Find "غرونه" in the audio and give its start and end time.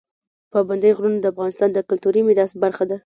0.97-1.17